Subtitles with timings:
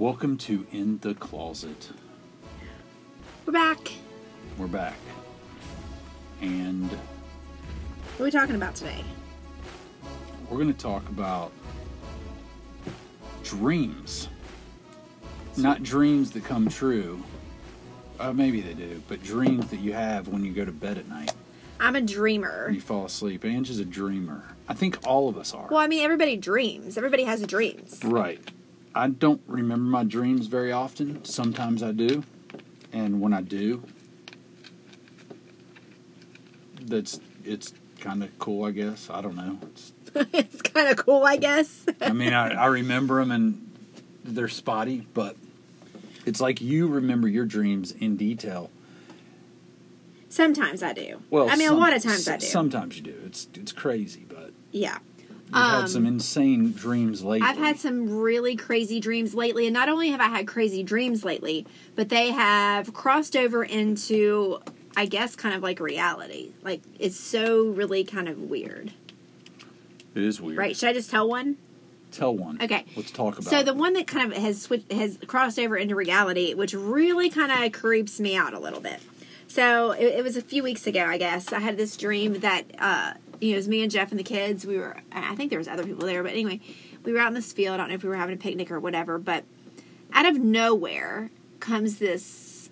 [0.00, 1.90] Welcome to In the Closet.
[3.44, 3.92] We're back.
[4.56, 4.96] We're back.
[6.40, 9.04] And What are we talking about today?
[10.48, 11.52] we're going to talk about
[13.44, 14.30] dreams.
[15.58, 17.22] Not dreams that come true.
[18.18, 21.10] Uh, maybe they do, but dreams that you have when you go to bed at
[21.10, 21.34] night
[21.78, 22.70] I'm a dreamer.
[22.70, 23.44] you fall asleep.
[23.44, 24.44] Ange is a dreamer.
[24.66, 25.68] I think all of us are.
[25.70, 26.96] Well, I mean, everybody dreams.
[26.96, 28.00] Everybody has dreams.
[28.02, 28.40] Right.
[28.94, 31.24] I don't remember my dreams very often.
[31.24, 32.24] Sometimes I do.
[32.92, 33.84] And when I do,
[36.82, 39.08] that's it's kind of cool, I guess.
[39.10, 39.58] I don't know.
[39.62, 39.92] It's,
[40.32, 41.86] it's kind of cool, I guess.
[42.00, 43.70] I mean, I, I remember them and
[44.24, 45.36] they're spotty, but
[46.26, 48.70] it's like you remember your dreams in detail.
[50.28, 51.20] Sometimes I do.
[51.30, 52.46] Well, I mean, some- a lot of times I do.
[52.46, 53.14] Sometimes you do.
[53.24, 54.98] It's it's crazy, but yeah.
[55.50, 57.46] You've Um, had some insane dreams lately.
[57.46, 61.24] I've had some really crazy dreams lately, and not only have I had crazy dreams
[61.24, 64.60] lately, but they have crossed over into,
[64.96, 66.52] I guess, kind of like reality.
[66.62, 68.92] Like it's so really kind of weird,
[70.14, 70.58] It is weird.
[70.58, 70.76] right?
[70.76, 71.56] Should I just tell one?
[72.12, 72.58] Tell one.
[72.60, 72.84] Okay.
[72.96, 73.44] Let's talk about.
[73.48, 77.30] So the one that kind of has switched, has crossed over into reality, which really
[77.30, 78.98] kind of creeps me out a little bit.
[79.46, 81.52] So it, it was a few weeks ago, I guess.
[81.52, 84.24] I had this dream that uh, you know, it was me and Jeff and the
[84.24, 84.66] kids.
[84.66, 86.60] We were, I think there was other people there, but anyway,
[87.04, 87.74] we were out in this field.
[87.74, 89.44] I don't know if we were having a picnic or whatever, but
[90.12, 92.70] out of nowhere comes this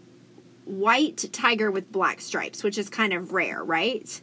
[0.64, 4.20] white tiger with black stripes, which is kind of rare, right?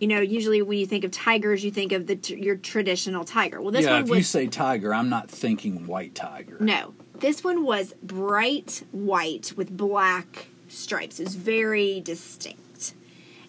[0.00, 3.24] You know, usually when you think of tigers, you think of the t- your traditional
[3.24, 3.60] tiger.
[3.60, 6.56] Well, this yeah, one if was you say tiger, I'm not thinking white tiger.
[6.58, 11.20] no, this one was bright white with black stripes.
[11.20, 12.61] It was very distinct.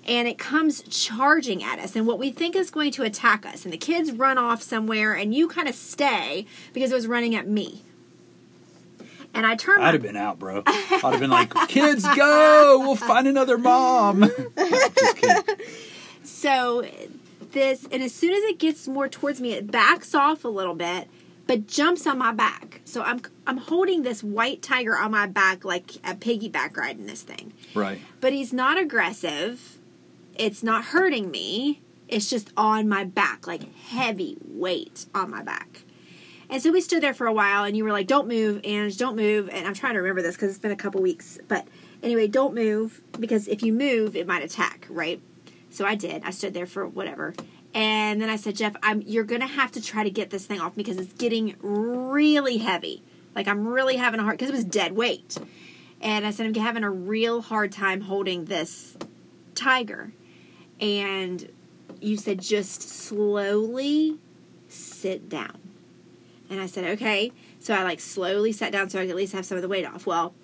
[0.06, 3.64] And it comes charging at us, and what we think is going to attack us.
[3.64, 7.36] And the kids run off somewhere, and you kind of stay because it was running
[7.36, 7.84] at me.
[9.34, 10.62] And I turn I'd my have been out, bro.
[10.66, 12.80] I'd have been like, kids, go!
[12.80, 14.30] We'll find another mom.
[14.58, 15.55] Just kidding.
[16.23, 16.86] So
[17.52, 20.76] this, and as soon as it gets more towards me, it backs off a little
[20.76, 21.08] bit,
[21.48, 22.82] but jumps on my back.
[22.86, 27.22] So I'm I'm holding this white tiger on my back like a piggyback riding this
[27.23, 27.54] thing.
[27.73, 28.00] Right.
[28.22, 29.80] But he's not aggressive.
[30.36, 31.82] It's not hurting me.
[32.08, 35.83] It's just on my back, like heavy weight on my back.
[36.49, 38.98] And so we stood there for a while, and you were like, "Don't move, Ange,
[38.98, 41.39] don't move." And I'm trying to remember this because it's been a couple weeks.
[41.48, 41.67] But
[42.04, 45.21] anyway, don't move because if you move, it might attack, right?
[45.70, 46.21] So I did.
[46.23, 47.33] I stood there for whatever,
[47.73, 50.60] and then I said, "Jeff, I'm you're gonna have to try to get this thing
[50.60, 53.02] off because it's getting really heavy.
[53.36, 55.38] Like I'm really having a hard because it was dead weight."
[56.02, 58.95] And I said, "I'm having a real hard time holding this
[59.55, 60.11] tiger,"
[60.83, 61.49] and
[62.02, 64.20] you said, "Just slowly
[64.67, 65.64] sit down."
[66.54, 67.32] And I said, okay.
[67.60, 69.67] So I like slowly sat down so I could at least have some of the
[69.67, 70.05] weight off.
[70.05, 70.36] Well,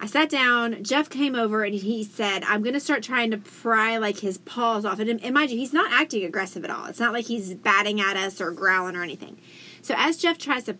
[0.00, 0.82] I sat down.
[0.82, 4.38] Jeff came over and he said, I'm going to start trying to pry like his
[4.38, 4.98] paws off.
[4.98, 6.86] And, and mind you, he's not acting aggressive at all.
[6.86, 9.38] It's not like he's batting at us or growling or anything.
[9.82, 10.76] So as Jeff tries to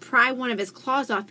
[0.00, 1.26] pry one of his claws off,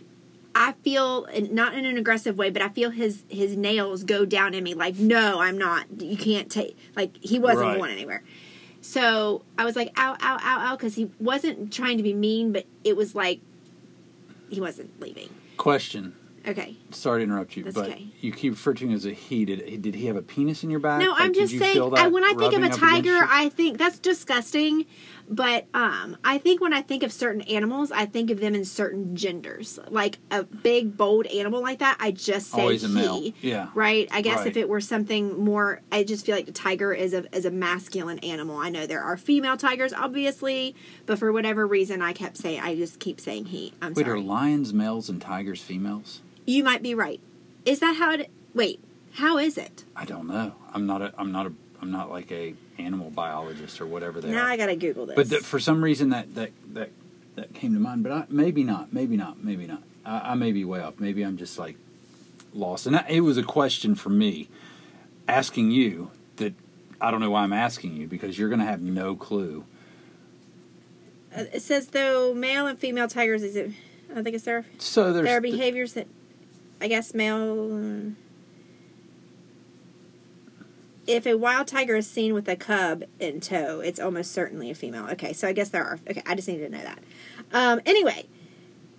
[0.60, 4.54] I feel not in an aggressive way, but I feel his his nails go down
[4.54, 4.74] in me.
[4.74, 5.86] Like, no, I'm not.
[6.00, 6.76] You can't take.
[6.96, 7.78] Like he wasn't Right.
[7.78, 8.22] going anywhere.
[8.80, 12.52] So I was like, ow, ow, ow, ow, because he wasn't trying to be mean,
[12.52, 13.40] but it was like
[14.50, 15.28] he wasn't leaving.
[15.56, 16.14] Question.
[16.46, 16.76] Okay.
[16.92, 18.06] Sorry to interrupt you, That's but okay.
[18.20, 19.44] you keep referring to him as a he.
[19.44, 21.00] Did, did he have a penis in your back?
[21.00, 21.94] No, Like, I'm just saying.
[21.96, 23.26] I, when I think of a tiger.
[23.28, 24.86] I think that's disgusting.
[25.30, 28.64] But um, I think when I think of certain animals, I think of them in
[28.64, 29.78] certain genders.
[29.88, 32.94] Like a big, bold animal like that, I just say Always a he.
[32.94, 33.32] male.
[33.42, 33.68] Yeah.
[33.74, 34.08] Right.
[34.10, 34.46] I guess Right.
[34.46, 37.50] if it were something more, I just feel like the tiger is a is a
[37.50, 38.56] masculine animal.
[38.56, 40.74] I know there are female tigers, obviously,
[41.06, 42.60] but for whatever reason, I kept saying.
[42.60, 43.74] I just keep saying he.
[43.82, 44.18] I'm Wait, sorry.
[44.18, 46.22] are lions males and tigers females?
[46.46, 47.20] you might be right.
[47.66, 48.30] Is that how it?
[48.54, 48.80] Wait.
[49.12, 49.84] How is it?
[49.94, 50.54] I don't know.
[50.72, 51.12] I'm not a.
[51.18, 51.52] I'm not a.
[51.82, 54.46] I'm not like a animal biologist or whatever they Now are.
[54.46, 55.16] Now I gotta Google this.
[55.16, 56.90] But th- for some reason that that that
[57.36, 58.02] that came to mind.
[58.02, 58.92] But I, maybe not.
[58.92, 59.42] Maybe not.
[59.42, 59.82] Maybe not.
[60.04, 60.98] I, I may be way off.
[60.98, 61.76] Maybe I'm just like
[62.52, 62.86] lost.
[62.86, 64.48] And that, it was a question for me,
[65.26, 66.54] asking you that
[67.00, 69.64] I don't know why I'm asking you because you're to have no clue.
[71.36, 73.70] Uh, it says though male and female tigers is it
[74.14, 76.06] I think it's their So there's their th- behaviors that
[76.80, 78.12] I guess male
[81.08, 84.74] if a wild tiger is seen with a cub in tow, it's almost certainly a
[84.74, 85.06] female.
[85.12, 85.98] Okay, so I guess there are.
[86.08, 86.98] Okay, I just needed to know that.
[87.52, 88.26] Um, anyway,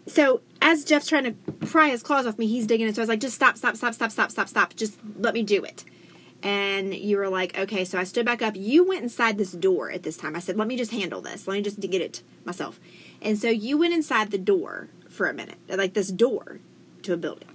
[0.07, 1.31] so as Jeff's trying to
[1.67, 2.95] pry his claws off me, he's digging it.
[2.95, 4.75] So I was like, just stop, stop, stop, stop, stop, stop, stop.
[4.75, 5.85] Just let me do it.
[6.41, 8.55] and you were like, okay, so I stood back up.
[8.55, 10.35] You went inside this door at this time.
[10.35, 11.47] I said, let me just handle this.
[11.47, 12.79] Let me just get it myself.
[13.21, 16.59] And so you went inside the door for a minute, like this door
[17.03, 17.49] to a building,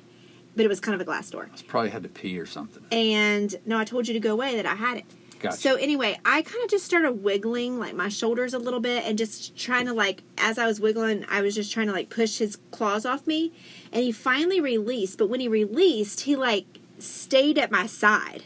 [0.56, 1.48] but it was kind of a glass door.
[1.66, 2.84] Probably had to pee or something.
[2.92, 5.04] And no, I told you to go away that I had it.
[5.44, 5.56] Gotcha.
[5.58, 9.18] So anyway, I kind of just started wiggling like my shoulders a little bit and
[9.18, 12.38] just trying to like as I was wiggling, I was just trying to like push
[12.38, 13.52] his claws off me
[13.92, 16.64] and he finally released, but when he released, he like
[16.98, 18.44] stayed at my side.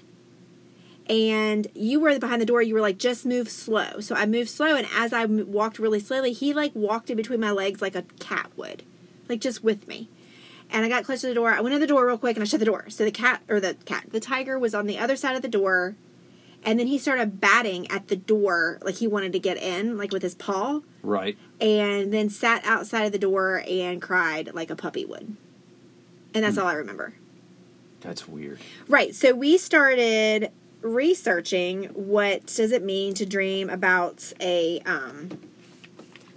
[1.09, 4.01] And you were behind the door, you were like just move slow.
[4.01, 7.39] So I moved slow and as I walked really slowly, he like walked in between
[7.39, 8.83] my legs like a cat would.
[9.29, 10.09] Like just with me.
[10.71, 11.51] And I got close to the door.
[11.51, 12.87] I went in the door real quick and I shut the door.
[12.91, 15.49] So the cat or the cat, the tiger was on the other side of the
[15.49, 15.97] door
[16.65, 20.13] and then he started batting at the door like he wanted to get in like
[20.13, 21.39] with his paw Right.
[21.61, 25.37] and then sat outside of the door and cried like a puppy would
[26.35, 27.15] and that's all i remember
[28.01, 28.59] That's weird.
[28.89, 30.51] right so we started
[30.83, 35.31] researching what does it mean to dream about a um,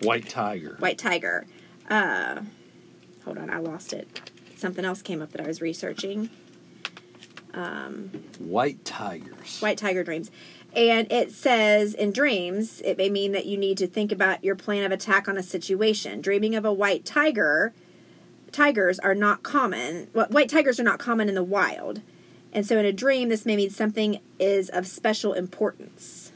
[0.03, 0.75] White tiger.
[0.77, 1.47] white tiger
[1.89, 2.41] uh,
[3.25, 6.29] hold on i lost it something else came up that i was researching
[7.53, 9.59] um, White tigers.
[9.59, 10.31] White Tiger Dreams.
[10.73, 14.55] And it says in dreams, it may mean that you need to think about your
[14.55, 16.21] plan of attack on a situation.
[16.21, 17.73] Dreaming of a white tiger,
[18.51, 20.09] tigers are not common.
[20.13, 22.01] Well, white tigers are not common in the wild.
[22.53, 26.31] And so in a dream, this may mean something is of special importance.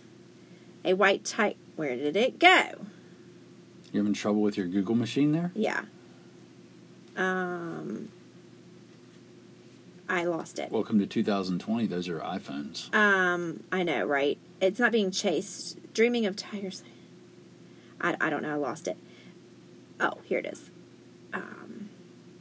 [0.84, 1.56] A white tiger.
[1.76, 2.86] Where did it go?
[3.92, 5.52] You having trouble with your Google machine there?
[5.54, 5.84] Yeah.
[7.16, 8.10] Um,
[10.08, 10.72] I lost it.
[10.72, 11.88] Welcome to 2020.
[11.88, 12.94] Those are iPhones.
[12.94, 14.38] Um, I know, right?
[14.62, 15.94] It's not being chased.
[15.94, 16.84] Dreaming of tigers.
[18.00, 18.52] I, I don't know.
[18.52, 18.98] I lost it.
[20.00, 20.70] Oh, here it is.
[21.34, 21.90] Um,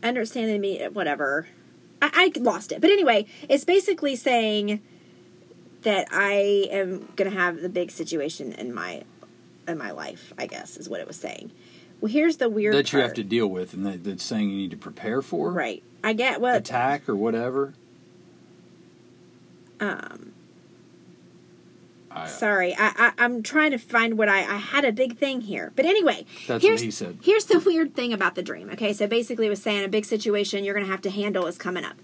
[0.02, 1.48] understanding me, whatever.
[2.02, 2.80] I, I lost it.
[2.80, 4.82] But anyway, it's basically saying
[5.82, 9.04] that I am going to have the big situation in my
[9.66, 10.32] in my life.
[10.36, 11.52] I guess is what it was saying.
[12.04, 14.56] Well, here's the weird that you have to deal with, and that, that's saying you
[14.58, 15.50] need to prepare for.
[15.50, 15.82] right.
[16.02, 17.72] I get what Attack or whatever.
[19.80, 20.34] um
[22.10, 25.40] I, Sorry, I, I I'm trying to find what I I had a big thing
[25.40, 27.20] here, but anyway, That's here's what he said.
[27.22, 28.68] here's the weird thing about the dream.
[28.68, 31.46] Okay, so basically, it was saying a big situation you're going to have to handle
[31.46, 31.96] is coming up.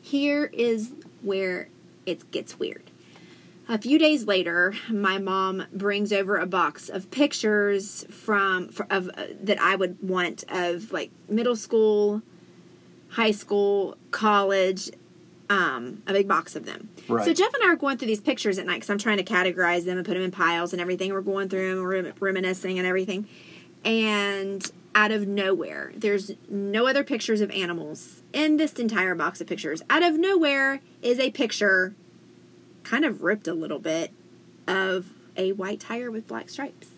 [0.00, 1.68] Here is where
[2.06, 2.90] it gets weird.
[3.72, 9.08] A few days later, my mom brings over a box of pictures from for, of
[9.16, 12.20] uh, that I would want of like middle school,
[13.08, 14.90] high school, college,
[15.48, 16.90] um, a big box of them.
[17.08, 17.24] Right.
[17.24, 19.24] So Jeff and I are going through these pictures at night because I'm trying to
[19.24, 21.10] categorize them and put them in piles and everything.
[21.10, 23.26] We're going through them, we're rem- reminiscing and everything.
[23.86, 29.46] And out of nowhere, there's no other pictures of animals in this entire box of
[29.46, 29.80] pictures.
[29.88, 31.94] Out of nowhere is a picture,
[32.84, 34.10] kind of ripped a little bit,
[34.66, 35.06] of
[35.36, 36.88] a white tiger with black stripes.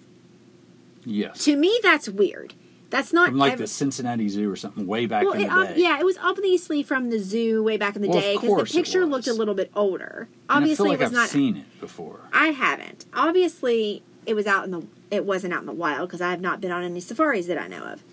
[1.04, 1.44] yes.
[1.44, 2.54] To me, that's weird.
[2.90, 5.74] That's not From like the Cincinnati Zoo or something way back well, in it, the
[5.74, 5.80] day.
[5.80, 8.78] yeah, it was obviously from the zoo way back in the Well, day because the
[8.78, 10.28] picture looked a little bit older.
[10.48, 11.28] Obviously, like it was I've not.
[11.28, 12.20] seen it before.
[12.32, 13.06] I haven't.
[13.12, 14.86] Obviously, it was out in the.
[15.10, 17.58] It wasn't out in the wild because I have not been on any safaris that
[17.58, 18.04] I know of.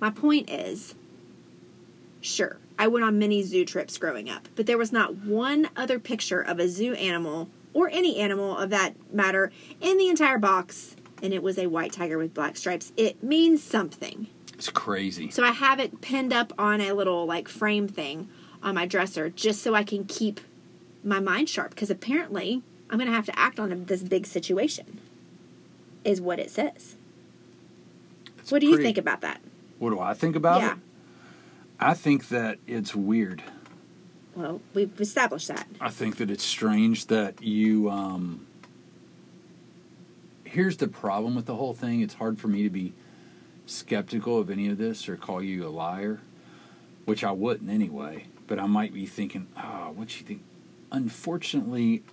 [0.00, 0.94] My point is,
[2.20, 5.98] sure, I went on many zoo trips growing up, but there was not one other
[5.98, 9.50] picture of a zoo animal or any animal of that matter
[9.80, 12.92] in the entire box, and it was a white tiger with black stripes.
[12.96, 14.26] It means something.
[14.54, 15.30] It's crazy.
[15.30, 18.28] So I have it pinned up on a little like frame thing
[18.62, 20.40] on my dresser just so I can keep
[21.04, 25.00] my mind sharp because apparently I'm going to have to act on this big situation.
[26.04, 26.94] Is what it says.
[28.38, 29.40] It's what do you think about that?
[29.78, 30.72] What do I think about Yeah.
[30.74, 30.78] it?
[31.78, 33.42] I think that it's weird.
[34.34, 35.66] Well, we've established that.
[35.80, 37.90] I think that it's strange that you.
[37.90, 38.46] Um,
[40.44, 42.00] here's the problem with the whole thing.
[42.00, 42.92] It's hard for me to be
[43.66, 46.20] skeptical of any of this or call you a liar,
[47.04, 48.26] which I wouldn't anyway.
[48.46, 50.42] But I might be thinking, oh, what you think?
[50.92, 52.04] Unfortunately,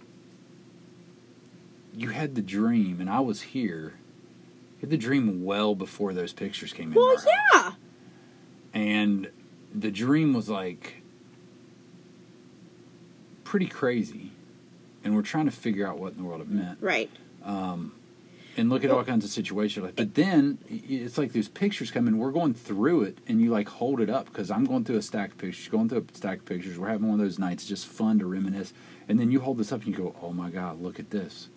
[1.96, 3.93] you had the dream, and I was here.
[4.77, 6.96] You had the dream well before those pictures came in.
[6.96, 7.27] Well, our house.
[7.53, 7.72] yeah.
[8.74, 9.29] and
[9.74, 11.01] the dream was like
[13.44, 14.32] pretty crazy
[15.03, 17.10] and we're trying to figure out what in the world it meant Right.
[17.44, 17.94] Um,
[18.56, 22.08] and look at all kinds of situations like but then it's like those pictures come
[22.08, 24.98] in we're going through it and you like hold it up because i'm going through
[24.98, 27.39] a stack of pictures going through a stack of pictures we're having one of those
[27.39, 28.72] nights just fun to reminisce
[29.08, 31.50] and then you hold this up and you go oh my god look at this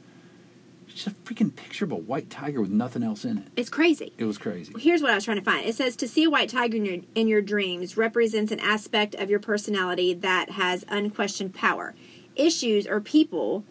[0.88, 3.68] it's just a freaking picture of a white tiger with nothing else in it It's
[3.68, 4.12] crazy.
[4.18, 5.66] it was crazy Here's what I was trying to find.
[5.66, 9.14] It says to see a white tiger in your, in your dreams represents an aspect
[9.16, 11.94] of your personality that has unquestioned power.
[12.36, 13.64] issues or people,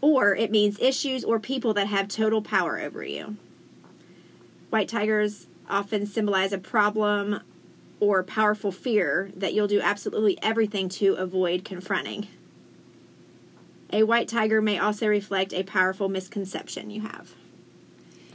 [0.00, 3.36] or it means issues or people that have total power over you.
[4.70, 7.40] White tigers often symbolize a problem
[7.98, 12.28] or powerful fear that you'll do absolutely everything to avoid confronting.
[13.96, 17.34] A white tiger may also reflect a powerful misconception you have.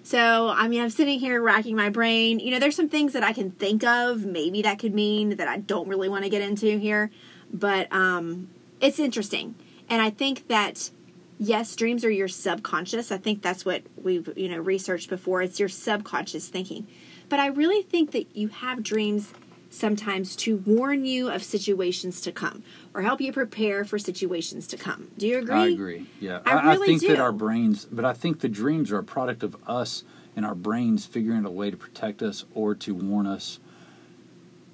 [0.02, 2.40] So, I mean, I'm sitting here racking my brain.
[2.40, 4.26] You know, there's some things that I can think of.
[4.26, 7.12] Maybe that could mean that I don't really want to get into here,
[7.54, 8.50] but um,
[8.80, 9.54] it's interesting.
[9.88, 10.90] And I think that
[11.38, 13.12] yes, dreams are your subconscious.
[13.12, 15.44] I think that's what we've you know researched before.
[15.44, 16.88] It's your subconscious thinking.
[17.30, 19.32] But I really think that you have dreams
[19.72, 22.62] sometimes to warn you of situations to come
[22.94, 25.10] or help you prepare for situations to come.
[25.18, 25.56] Do you agree?
[25.56, 26.06] I agree.
[26.20, 27.22] Yeah, I I, really think that do.
[27.22, 30.04] our brains, but I think the dreams are a product of us
[30.36, 33.60] and our brains figuring out a way to protect us or to warn us,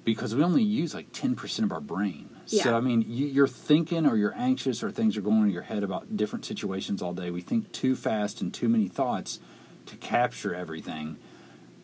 [0.04, 2.28] because we only use like ten percent of our brain.
[2.48, 2.64] Yeah.
[2.64, 5.62] So I mean, you, you're thinking or you're anxious or things are going in your
[5.62, 7.30] head about different situations all day.
[7.30, 9.38] We think too fast and too many thoughts
[9.86, 11.18] to capture everything.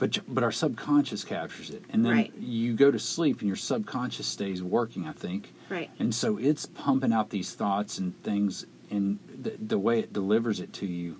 [0.04, 2.32] But, but our subconscious captures it, and then Right.
[2.38, 5.06] you go to sleep, and your subconscious stays working.
[5.06, 5.88] I think, Right.
[5.98, 10.60] and so it's pumping out these thoughts and things in the, the way it delivers
[10.60, 11.16] it to you.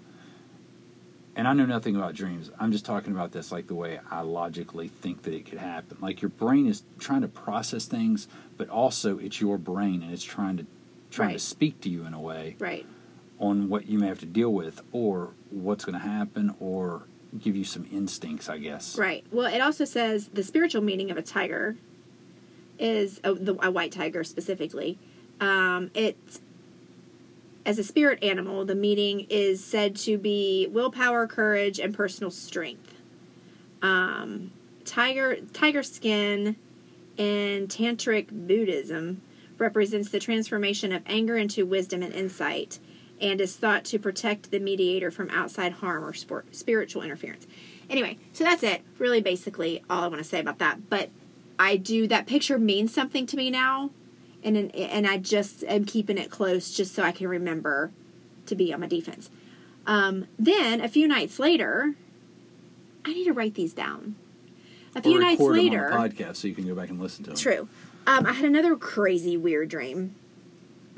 [1.35, 2.51] And I know nothing about dreams.
[2.61, 5.97] I'm just talking about this like the way I logically think that it could happen.
[6.03, 10.23] Like your brain is trying to process things, but also it's your brain and it's
[10.23, 10.67] trying to
[11.11, 11.33] trying Right.
[11.39, 12.85] to speak to you in a way Right.
[13.39, 17.07] on what you may have to deal with or what's going to happen or
[17.39, 18.97] give you some instincts, I guess.
[18.97, 19.25] Right.
[19.33, 21.77] Well, it also says the spiritual meaning of a tiger
[22.79, 24.99] is a, the, a white tiger specifically.
[25.41, 26.41] Um, it's
[27.67, 32.95] as a spirit animal, the meaning is said to be willpower, courage, and personal strength.
[33.83, 34.53] Um,
[34.85, 36.57] tiger tiger skin
[37.17, 39.23] in tantric Buddhism
[39.59, 42.79] represents the transformation of anger into wisdom and insight,
[43.25, 47.47] and is thought to protect the mediator from outside harm or sport, spiritual interference.
[47.89, 48.83] Anyway, so that's it.
[48.99, 50.91] Really, basically, all I want to say about that.
[50.91, 51.09] But
[51.59, 53.91] I do that picture means something to me now,
[54.43, 57.91] and and I just am keeping it close just so I can remember
[58.47, 59.31] to be on my defense.
[59.87, 61.95] Um, then a few nights later,
[63.07, 64.17] I need to write these down.
[64.95, 67.39] A few nights later, podcast so you can go back and listen to them.
[67.39, 67.69] True.
[68.07, 70.15] Um, I had another crazy weird dream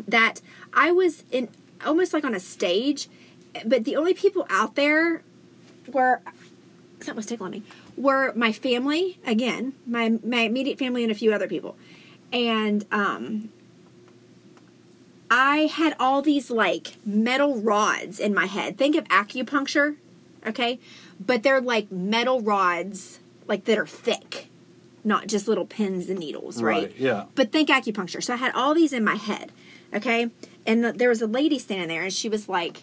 [0.08, 0.40] that
[0.74, 1.48] I was in
[1.84, 3.08] almost like on a stage,
[3.64, 5.22] but the only people out there
[5.92, 6.20] were
[7.00, 7.62] something was tickling me
[7.96, 11.76] were my family again, my my immediate family and a few other people,
[12.32, 13.50] and um,
[15.30, 18.78] I had all these like metal rods in my head.
[18.78, 19.96] Think of acupuncture,
[20.46, 20.78] okay?
[21.18, 24.48] But they're like metal rods, like that are thick,
[25.04, 26.84] not just little pins and needles, right?
[26.84, 27.24] Right, yeah.
[27.34, 28.22] But think acupuncture.
[28.22, 29.52] So I had all these in my head,
[29.94, 30.30] okay?
[30.66, 32.82] And th- there was a lady standing there, and she was like,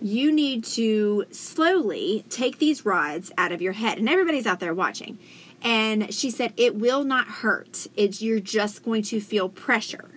[0.00, 4.74] "You need to slowly take these rods out of your head." And everybody's out there
[4.74, 5.18] watching.
[5.62, 7.86] And she said, "It will not hurt.
[7.96, 10.10] It's you're just going to feel pressure."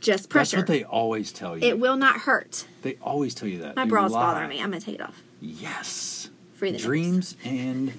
[0.00, 0.56] Just pressure.
[0.58, 1.66] That's what they always tell you.
[1.66, 2.66] It will not hurt.
[2.82, 3.74] they always tell you that.
[3.76, 4.20] My You bra's lie.
[4.34, 4.60] bothering me.
[4.60, 5.22] I'm gonna take it off.
[5.40, 6.28] Yes.
[6.54, 6.78] Free the.
[6.78, 7.92] Dreams and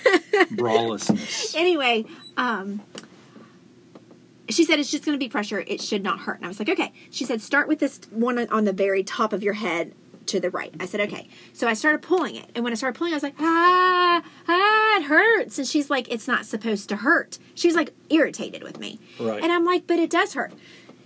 [0.52, 1.54] brawlessness.
[1.54, 2.04] Anyway,
[2.36, 2.80] um,
[4.48, 5.60] she said it's just gonna be pressure.
[5.66, 6.36] It should not hurt.
[6.36, 6.92] And I was like, okay.
[7.10, 9.94] She said start with this one on the very top of your head
[10.26, 10.72] to the right.
[10.78, 11.28] I said okay.
[11.52, 14.96] So I started pulling it, and when I started pulling, I was like, ah, ah,
[14.98, 15.58] it hurts.
[15.58, 17.38] And she's like, it's not supposed to hurt.
[17.54, 19.42] She's like irritated with me, Right.
[19.42, 20.52] and I'm like, but it does hurt.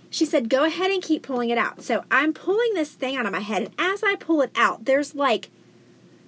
[0.09, 1.81] She said, go ahead and keep pulling it out.
[1.81, 4.85] So I'm pulling this thing out of my head, and as I pull it out,
[4.85, 5.49] there's like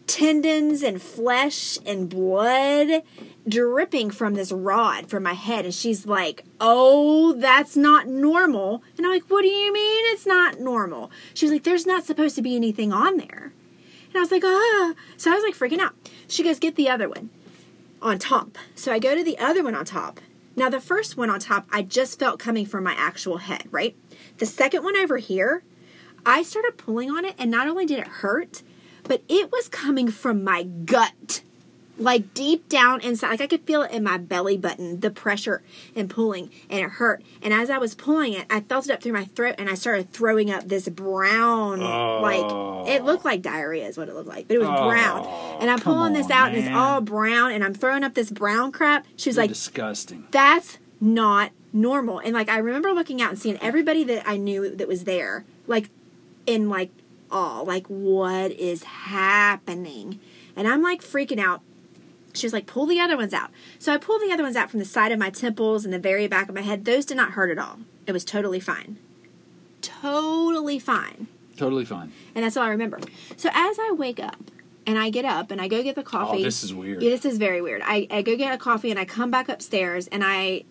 [0.09, 3.03] tendons and flesh and blood
[3.47, 5.65] dripping from this rod from my head.
[5.65, 8.83] And she's like, Oh, that's not normal.
[8.97, 11.11] And I'm like, What do you mean it's not normal?
[11.35, 13.53] She was like, There's not supposed to be anything on there.
[14.07, 14.93] And I was like, Ah.
[15.15, 15.93] So I was like freaking out.
[16.27, 17.29] She goes, Get the other one
[18.01, 18.57] on top.
[18.73, 20.19] So I go to the other one on top.
[20.55, 23.95] Now, the first one on top, I just felt coming from my actual head, right?
[24.39, 25.63] The second one over here,
[26.25, 28.61] I started pulling on it, and not only did it hurt,
[29.09, 31.41] but it was coming from my gut.
[31.97, 35.61] Like deep down inside, like I could feel it in my belly button, the pressure
[35.97, 37.21] and pulling, and it hurt.
[37.41, 39.73] And as I was pulling it, I felt it up through my throat, and I
[39.73, 42.21] started throwing up this brown, Oh.
[42.21, 45.25] like it looked like diarrhea, is what it looked like, but it was brown.
[45.27, 48.05] Oh, And I'm come pulling this on, out, and it's all brown, and I'm throwing
[48.05, 49.05] up this brown crap.
[49.17, 50.25] She was You're like, disgusting.
[50.31, 52.19] that's not normal.
[52.19, 55.43] And like I remember looking out and seeing everybody that I knew that was there,
[55.67, 55.89] like
[56.45, 56.91] in like
[57.31, 60.19] awe, like what is happening?
[60.55, 61.61] And I'm like freaking out.
[62.33, 63.49] She was like, pull the other ones out.
[63.79, 65.99] So I pulled the other ones out from the side of my temples and the
[65.99, 66.85] very back of my head.
[66.85, 67.79] Those did not hurt at all.
[68.05, 68.97] It was totally fine.
[69.81, 71.27] totally fine.
[71.57, 72.11] Totally fine.
[72.35, 72.99] And that's all I remember.
[73.35, 74.51] So as I wake up
[74.85, 76.39] and I get up and I go get the oh, coffee.
[76.39, 77.01] Oh, this is weird.
[77.01, 77.81] Yeah, this is very weird.
[77.83, 80.63] I, I go get a coffee and I come back upstairs and I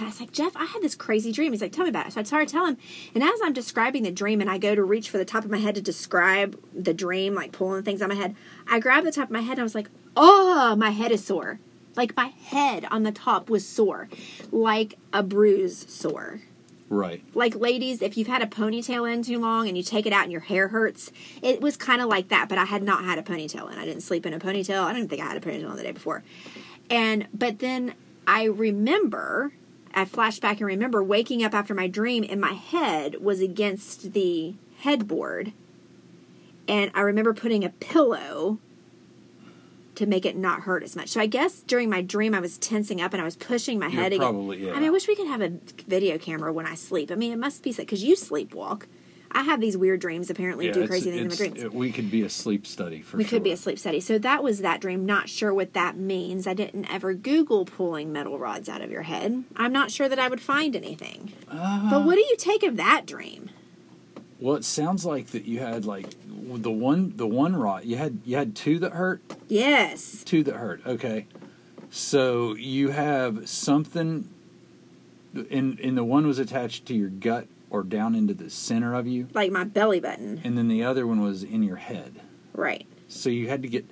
[0.00, 1.52] I was like, Jeff, I had this crazy dream.
[1.52, 2.12] He's like, tell me about it.
[2.12, 2.78] So I started telling him.
[3.14, 5.50] And as I'm describing the dream and I go to reach for the top of
[5.50, 8.34] my head to describe the dream, like pulling things on my head,
[8.68, 11.24] I grabbed the top of my head and I was like, oh, my head is
[11.24, 11.58] sore.
[11.96, 14.08] Like my head on the top was sore,
[14.50, 16.40] like a bruise sore.
[16.90, 17.24] Right.
[17.34, 20.24] Like ladies, if you've had a ponytail in too long and you take it out
[20.24, 22.48] and your hair hurts, it was kind of like that.
[22.48, 23.78] But I had not had a ponytail in.
[23.78, 24.82] I didn't sleep in a ponytail.
[24.82, 26.22] I didn't think I had a ponytail the day before.
[26.90, 27.94] And but then
[28.26, 29.52] I remember,
[29.94, 34.12] I flash back and remember waking up after my dream, and my head was against
[34.12, 35.52] the headboard,
[36.66, 38.58] and I remember putting a pillow
[39.94, 41.10] to make it not hurt as much.
[41.10, 43.86] So I guess during my dream I was tensing up and I was pushing my
[43.86, 44.72] You're head probably- yeah.
[44.72, 45.52] I mean, I wish we could have a
[45.86, 47.12] video camera when I sleep.
[47.12, 48.86] I mean, it must be because you sleepwalk.
[49.34, 50.30] I have these weird dreams.
[50.30, 51.62] Apparently, do crazy things in my dreams.
[51.64, 53.30] it- we could be a sleep study for we sure.
[53.30, 54.00] could be a sleep study.
[54.00, 55.04] So that was that dream.
[55.04, 56.46] Not sure what that means.
[56.46, 59.44] I didn't ever Google pulling metal rods out of your head.
[59.56, 61.32] I'm not sure that I would find anything.
[61.50, 63.50] Uh, But what do you take of that dream?
[64.40, 67.84] Well, it sounds like that you had like the one the one rod.
[67.84, 69.22] You had you had two that hurt.
[69.48, 70.22] Yes.
[70.24, 70.80] Two that hurt.
[70.86, 71.26] Okay.
[71.90, 74.28] So you have something.
[75.50, 79.04] In in the one was attached to your gut or down into the center of
[79.04, 80.40] you, Like my belly button.
[80.44, 82.20] and then the other one was in your head.
[82.52, 82.86] Right.
[83.08, 83.84] So you had to get.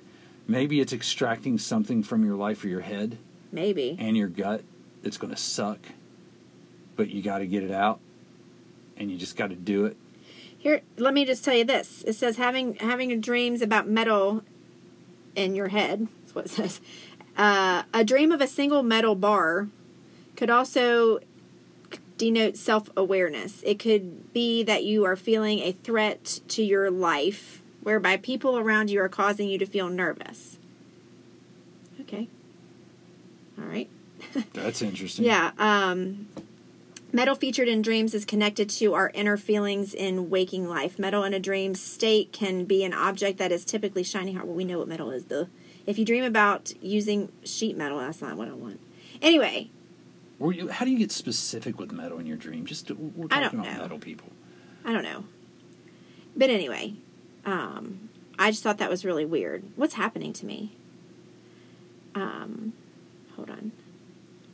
[0.47, 3.17] Maybe it's extracting something from your life or your head
[3.51, 3.95] Maybe.
[3.99, 4.61] and your gut
[5.03, 5.79] It's going to suck,
[6.95, 7.99] but you got to get it out,
[8.95, 9.97] and you just got to do it.
[10.57, 12.03] Here, let me just tell you this.
[12.07, 14.43] It says having having dreams about metal
[15.35, 16.07] in your head.
[16.21, 16.79] That's what it says.
[17.35, 19.67] Uh, a dream of a single metal bar
[20.37, 21.19] could also
[22.23, 23.61] denote self awareness.
[23.65, 28.89] It could be that you are feeling a threat to your life, whereby people around
[28.89, 30.57] you are causing you to feel nervous.
[32.01, 32.29] Okay.
[33.59, 33.89] All right.
[34.53, 35.25] That's interesting.
[35.25, 35.51] Yeah.
[35.57, 36.29] Um,
[37.11, 40.97] metal featured in dreams is connected to our inner feelings in waking life.
[40.97, 44.47] Metal in a dream state can be an object that is typically shining hard.
[44.47, 45.47] Well, we know what metal is, though.
[45.85, 48.79] If you dream about using sheet metal, that's not what I want.
[49.21, 49.69] Anyway,
[50.39, 52.65] Were you, how do you get specific with metal in your dream?
[52.65, 53.81] Just we're I talking don't about know.
[53.83, 54.29] metal people.
[54.83, 55.25] I don't know.
[56.35, 56.95] But anyway,
[57.45, 59.63] um, I just thought that was really weird.
[59.75, 60.75] What's happening to me?
[62.15, 62.73] Um,
[63.35, 63.71] hold on.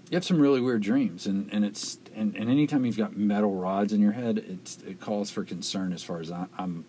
[0.10, 3.54] You have some really weird dreams, and, and it's and, and anytime you've got metal
[3.54, 6.84] rods in your head, it's it calls for concern as far as I, I'm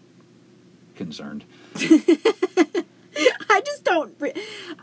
[0.97, 1.45] concerned.
[1.77, 4.15] I just don't.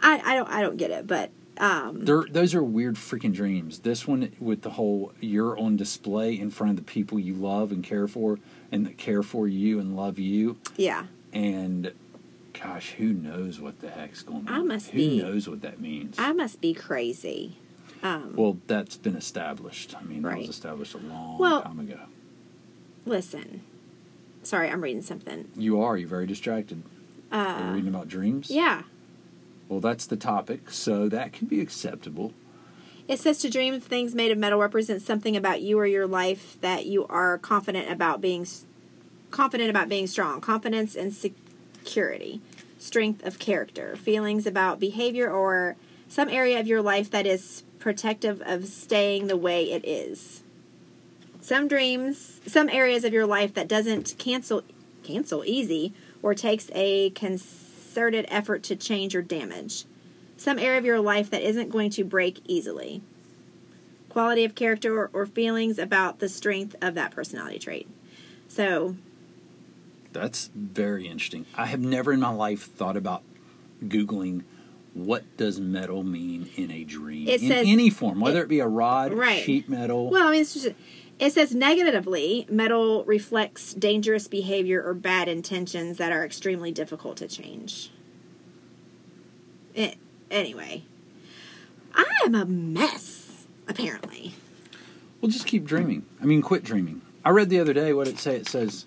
[0.01, 0.49] I, I don't.
[0.49, 1.07] I don't get it.
[1.07, 3.79] But um, They're, those are weird freaking dreams.
[3.79, 7.71] This one with the whole you're on display in front of the people you love
[7.71, 8.39] and care for,
[8.71, 11.05] and that care for you and love you, yeah.
[11.33, 11.91] and
[12.61, 14.53] gosh, who knows what the heck's going on?
[14.53, 16.15] I must who be- knows what that means?
[16.19, 17.57] I must be crazy.
[18.03, 19.95] Um, well, that's been established.
[19.95, 21.99] I mean, that was established a long Well- time ago.
[23.05, 23.61] listen.
[24.43, 25.49] Sorry, I'm reading something.
[25.57, 25.97] You are.
[25.97, 26.81] You're very distracted.
[27.31, 28.49] You're Uh, reading about dreams.
[28.49, 28.83] yeah.
[29.69, 32.33] Well, that's the topic, so that can be acceptable.
[33.07, 36.07] It says to dream of things made of metal represents something about you or your
[36.07, 38.45] life that you are confident about being
[39.31, 42.41] confident about being strong, confidence and security,
[42.77, 45.75] strength of character, feelings about behavior or
[46.07, 50.43] some area of your life that is protective of staying the way it is.
[51.41, 54.63] Some dreams, some areas of your life that doesn't cancel
[55.03, 57.09] cancel easy or takes a
[57.97, 59.85] concerted effort to change or damage
[60.39, 63.01] some area of your life that isn't going to break easily.
[64.07, 67.87] Quality of character or, feelings about the strength of that personality trait.
[68.47, 68.95] So,
[70.13, 71.47] That's very interesting.
[71.55, 73.23] I have never in my life thought about
[73.83, 74.43] googling
[74.93, 78.49] what does metal mean in a dream It in says- any form, whether it- it,
[78.49, 79.41] be a rod, Right.
[79.43, 80.11] sheet metal.
[80.11, 80.67] well, I mean, it's just,
[81.19, 87.27] it says negatively, metal reflects dangerous behavior or bad intentions that are extremely difficult to
[87.27, 87.91] change.
[89.73, 89.97] It,
[90.29, 90.83] anyway,
[91.93, 94.33] I am a mess, apparently.
[95.21, 96.05] Well, just keep dreaming.
[96.21, 97.01] I mean, quit dreaming.
[97.25, 98.35] I read the other day what it say.
[98.35, 98.85] It says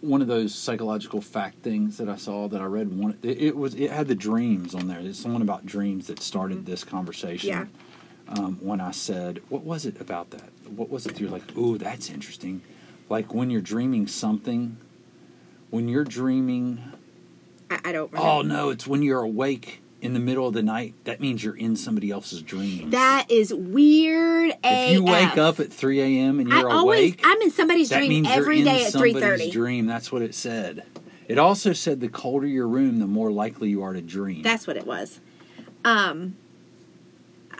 [0.00, 2.96] one of those psychological fact things that I saw that I read.
[2.96, 5.02] One, it, it was it had the dreams on there.
[5.02, 6.70] There's someone about dreams that started mm-hmm.
[6.70, 7.48] this conversation.
[7.48, 7.64] Yeah.
[8.30, 10.50] Um, when I said, "What was it about that?
[10.68, 12.62] What was it?" You're like, "Ooh, that's interesting."
[13.08, 14.76] Like when you're dreaming something.
[15.70, 16.82] When you're dreaming,
[17.70, 20.94] I, I don't oh no, it's when you're awake in the middle of the night,
[21.04, 22.90] that means you're in somebody else's dream.
[22.90, 24.52] That is weird.
[24.64, 26.40] if you wake up at 3 a.m.
[26.40, 28.92] and you're I always, awake, I'm in somebody's that dream means every you're in at
[28.92, 29.86] three somebody's dream.
[29.86, 30.84] That's what it said.
[31.28, 34.42] It also said the colder your room, the more likely you are to dream.
[34.42, 35.20] That's what it was.
[35.84, 36.36] Um,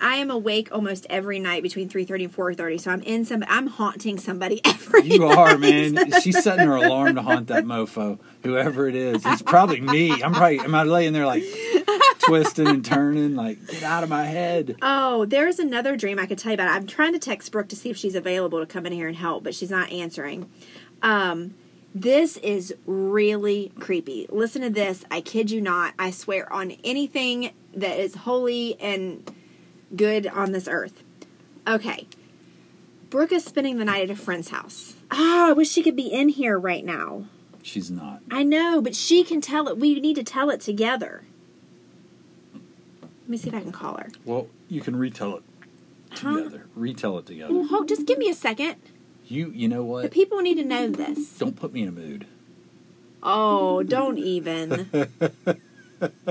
[0.00, 2.78] I am awake almost every night between three thirty and four thirty.
[2.78, 3.44] So I'm in some.
[3.48, 5.02] I'm haunting somebody every.
[5.02, 6.12] you are, man.
[6.20, 9.24] She's setting her alarm to haunt that mofo, whoever it is.
[9.24, 10.22] It's probably me.
[10.22, 10.60] I'm probably.
[10.60, 11.44] Am I laying there like
[12.20, 14.76] twisting and turning, like get out of my head?
[14.82, 16.68] Oh, there's another dream I could tell you about.
[16.68, 19.16] I'm trying to text Brooke to see if she's available to come in here and
[19.16, 20.48] help, but she's not answering.
[21.02, 21.54] Um,
[21.94, 24.26] this is really creepy.
[24.30, 25.04] Listen to this.
[25.10, 25.94] I kid you not.
[25.98, 29.28] I swear on anything that is holy and
[29.94, 31.02] good on this earth.
[31.66, 32.06] Okay.
[33.10, 34.94] Brooke is spending the night at a friend's house.
[35.10, 37.24] Ah, I wish she could be in here right now.
[37.62, 38.20] She's not.
[38.30, 39.76] I know, but she can tell it.
[39.78, 41.24] We need to tell it together.
[43.02, 44.10] Let me see if I can call her.
[44.24, 45.42] Well, you can retell it
[46.12, 46.36] Huh?
[46.42, 46.66] together.
[46.74, 47.52] Retell it together.
[47.52, 48.76] Well, hold, just give me a second.
[49.26, 49.50] You.
[49.54, 50.02] You know what?
[50.02, 51.38] The people need to know this.
[51.38, 52.26] Don't put me in a mood.
[53.22, 54.88] Oh, don't even.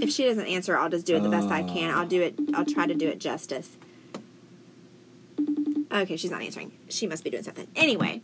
[0.00, 1.94] if she doesn't answer, I'll just do it the best I can.
[1.94, 2.38] I'll do it.
[2.54, 3.76] I'll try to do it justice.
[5.90, 6.72] Okay, she's not answering.
[6.88, 7.66] She must be doing something.
[7.74, 8.20] Anyway,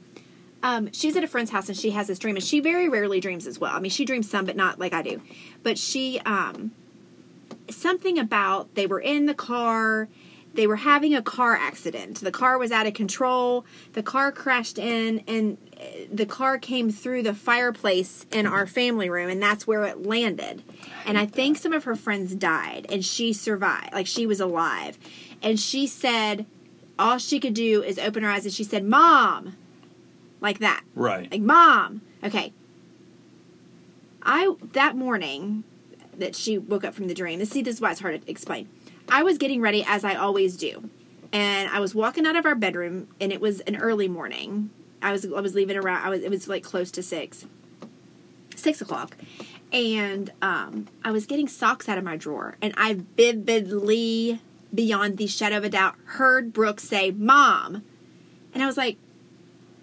[0.63, 3.21] um, she's at a friend's house and she has this dream, and she very rarely
[3.21, 3.75] dreams as well.
[3.75, 5.21] I mean, she dreams some, but not like I do.
[5.63, 6.73] But she, um,
[7.71, 10.09] something about they were in the car.
[10.55, 12.21] They were having a car accident.
[12.21, 13.65] The car was out of control.
[13.93, 19.11] The car crashed in, and uh, the car came through the fireplace in our family
[19.11, 20.63] room, and that's where it landed.
[21.05, 23.93] And I think some of her friends died, and she survived.
[23.93, 24.97] Like she was alive.
[25.43, 26.47] And she said
[26.99, 29.57] all she could do is open her eyes, and she said, Mom!
[30.41, 30.85] Like that.
[30.95, 31.31] Right.
[31.31, 32.03] Like, Mom!
[32.23, 32.53] Okay.
[34.23, 35.65] I, that morning
[36.17, 38.69] that she woke up from the dream, see, this is why it's hard to explain.
[39.09, 40.89] I was getting ready as I always do.
[41.33, 44.71] And I was walking out of our bedroom and it was an early morning.
[45.03, 47.47] I was I was leaving around I was it was like close to six.
[48.57, 49.17] Six o'clock.
[49.73, 54.41] And um, I was getting socks out of my drawer and I vividly,
[54.73, 57.83] beyond the shadow of a doubt, heard Brooke say, Mom.
[58.53, 58.99] And I was like,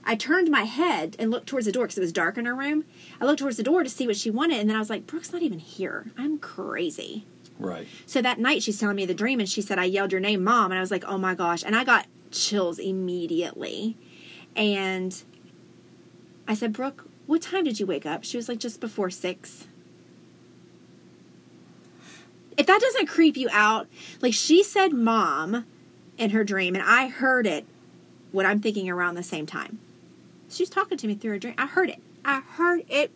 [0.04, 2.56] I turned my head and looked towards the door because it was dark in her
[2.56, 2.86] room.
[3.20, 5.06] I looked towards the door to see what she wanted, and then I was like,
[5.06, 6.12] Brooke's not even here.
[6.18, 7.26] I'm crazy.
[7.62, 7.88] Right.
[8.06, 10.44] So that night, she's telling me the dream, and she said, I yelled your name,
[10.44, 10.72] Mom.
[10.72, 11.64] And I was like, oh my gosh.
[11.64, 13.98] And I got chills immediately.
[14.56, 15.22] And
[16.48, 18.24] I said, Brooke, what time did you wake up?
[18.24, 19.68] She was like, just before six.
[22.58, 23.88] If that doesn't creep you out,
[24.22, 25.66] like she said, Mom
[26.18, 27.66] in her dream, and I heard it
[28.32, 29.80] what I'm thinking around the same time.
[30.50, 31.56] She was talking to me through her dream.
[31.58, 32.02] I heard it.
[32.24, 33.12] I heard it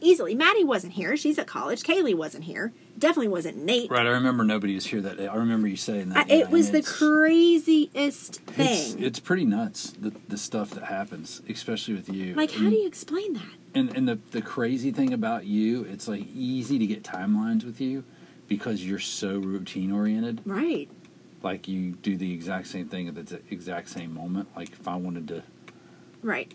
[0.00, 0.34] easily.
[0.34, 1.16] Maddie wasn't here.
[1.16, 1.82] She's at college.
[1.82, 2.72] Kaylee wasn't here.
[3.04, 3.90] Definitely wasn't Nate.
[3.90, 4.06] Right.
[4.06, 5.26] I remember nobody was here that day.
[5.26, 6.28] I remember you saying I, that.
[6.30, 9.02] yeah, it was the it's- craziest It's, thing.
[9.02, 12.32] it's pretty nuts the, the stuff that happens, especially with you.
[12.34, 13.42] like, how and, do you explain that?
[13.74, 17.78] And and the the crazy thing about you, it's like easy to get timelines with
[17.78, 18.04] you
[18.48, 20.40] because you're so routine oriented.
[20.46, 20.88] Right.
[21.42, 24.48] Like you do the exact same thing at the exact same moment.
[24.56, 25.42] Like if I wanted to,
[26.22, 26.54] Right.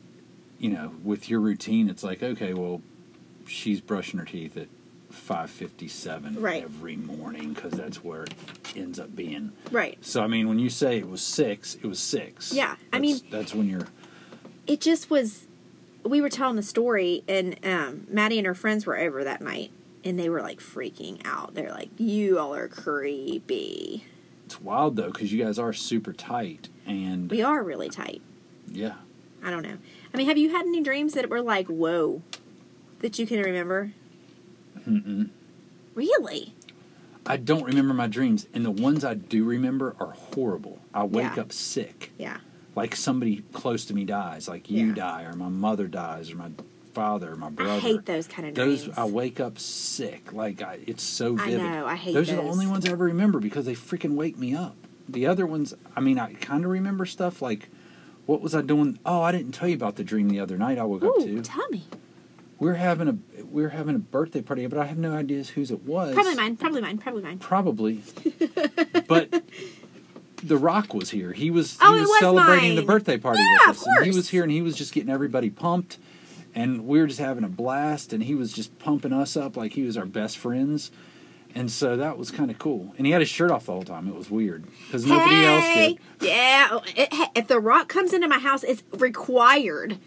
[0.58, 2.82] you know, with your routine, it's like okay, well,
[3.46, 4.68] she's brushing her teeth at.
[5.10, 6.64] 557 Right.
[6.64, 8.34] every morning because that's where it
[8.76, 9.98] ends up being Right.
[10.02, 13.20] so i mean when you say it was six it was six Yeah, I mean-
[13.32, 13.88] that's when you're
[14.68, 15.48] It just was.
[16.06, 19.72] We were telling the story, and um, Maddie and her friends were over that night,
[20.06, 21.56] and they were like freaking out.
[21.56, 24.06] They're like, "You all are creepy."
[24.46, 28.22] It's wild though because you guys are super tight, and We are really tight.
[28.72, 28.94] yeah,
[29.44, 29.78] I don't know.
[30.14, 32.22] I mean, have you had any dreams that were like, "Whoa,"
[33.00, 33.92] that you can remember?
[34.88, 35.30] Mm-mm.
[35.96, 36.54] Really?
[37.26, 40.80] I don't remember my dreams, and the ones I do remember are horrible.
[40.94, 41.42] I wake Yeah.
[41.42, 42.38] up sick, Yeah.
[42.76, 44.94] like somebody close to me dies, like you Yeah.
[44.96, 46.50] die, or my mother dies, or my
[46.94, 47.72] father, or my brother.
[47.74, 48.70] I hate those kind of dreams.
[48.70, 48.98] Those dreams.
[48.98, 51.60] I wake up sick, like I, it's so vivid.
[51.60, 52.28] I know, I hate those.
[52.28, 54.76] Those are the only ones I ever remember because they freaking wake me up.
[55.08, 57.70] The other ones, I mean, I kind of remember stuff like,
[58.26, 58.98] what was I doing?
[59.06, 60.78] Oh, I didn't tell you about the dream the other night.
[60.78, 61.42] I woke up Ooh, to.
[61.42, 61.84] tell me.
[62.60, 65.84] We're having a we're having a birthday party, but I have no idea whose it
[65.84, 66.14] was.
[66.14, 66.58] Probably mine.
[66.58, 66.98] Probably mine.
[66.98, 67.40] Probably mine.
[67.40, 68.02] Probably.
[69.08, 69.42] but
[70.44, 71.32] The Rock was here.
[71.34, 73.88] He was he Oh, it was, was celebrating the birthday party Yeah, with us.
[73.88, 75.98] And he was here and he was just getting everybody pumped
[76.56, 79.74] and we were just having a blast and he was just pumping us up like
[79.74, 80.92] he was our best friends.
[81.56, 82.94] And so that was kind of cool.
[82.98, 84.08] And he had his shirt off the whole time.
[84.08, 86.28] It was weird because nobody else Hey, did.
[86.28, 86.80] Yeah.
[86.96, 89.98] It, if the rock comes into my house, it's required.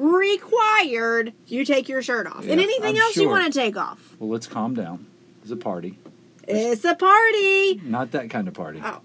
[0.00, 1.32] Required.
[1.46, 2.42] You take your shirt off.
[2.42, 4.14] and anything I'm else you want to take off.
[4.18, 5.06] Well, let's calm down.
[5.42, 5.98] It's a party.
[6.48, 7.80] It's a party.
[7.84, 8.80] Not that kind of party.
[8.84, 9.00] Oh,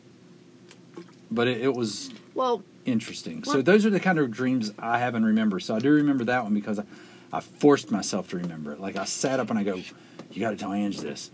[1.30, 3.44] But it, it was well, interesting.
[3.44, 5.60] so those are the kind of dreams I have and remember.
[5.60, 6.84] So I do remember that one because I,
[7.32, 8.80] I forced myself to remember it.
[8.80, 9.76] Like I sat up and I go,
[10.32, 11.30] "You got to tell Ange this."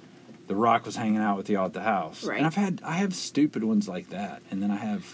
[0.48, 2.38] The Rock was hanging out with y'all at the house, Right.
[2.38, 5.06] and I've had I have stupid ones like that, and then I have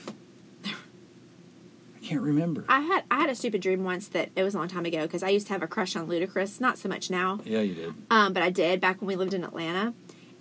[2.08, 2.63] can't remember.
[2.70, 5.02] I had I had a stupid dream once that it was a long time ago
[5.04, 6.62] because I used to have a crush on Ludacris.
[6.62, 7.93] Not so much now, yeah, you did.
[8.10, 9.93] um, but I did back when we lived in Atlanta.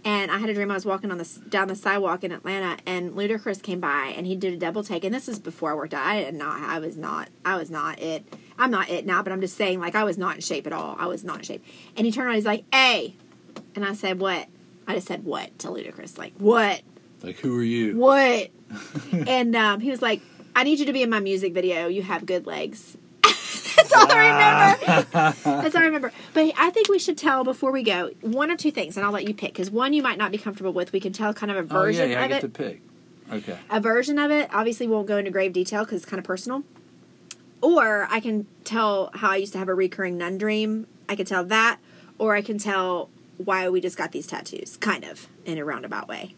[0.04, 2.76] And I had a dream I was walking on the down the sidewalk in Atlanta,
[2.86, 5.02] and Ludacris came by, and he did a double take.
[5.02, 6.06] And this is before I worked out.
[6.06, 6.60] I did not.
[6.62, 7.28] I was not.
[7.44, 8.24] I was not it.
[8.56, 10.72] I'm not it now, but I'm just saying, like I was not in shape at
[10.72, 10.94] all.
[10.96, 11.64] I was not in shape.
[11.96, 12.36] And he turned around.
[12.36, 13.16] He's like, "Hey,"
[13.74, 14.46] and I said, "What?"
[14.86, 16.82] I just said, "What?" to Ludacris, like, "What?"
[17.24, 17.96] Like, who are you?
[17.96, 18.50] what?
[19.26, 20.20] and um, he was like,
[20.56, 21.86] I need you to be in my music video.
[21.86, 22.96] You have good legs.
[23.22, 25.36] That's all I remember.
[25.44, 26.12] That's all I remember.
[26.32, 29.12] But I think we should tell before we go one or two things, and I'll
[29.12, 30.92] let you pick because one you might not be comfortable with.
[30.92, 32.14] We can tell kind of a version of it.
[32.14, 32.40] Oh yeah, version yeah, I of get it.
[32.40, 32.80] to pick.
[33.30, 33.58] Okay.
[33.68, 34.48] A version of it.
[34.50, 36.62] Obviously, won't go into grave detail because it's kind of personal.
[37.60, 40.86] Or I can tell how I used to have a recurring nun dream.
[41.06, 41.80] I can tell that,
[42.18, 46.08] or I can tell why we just got these tattoos, kind of in a roundabout
[46.08, 46.34] way.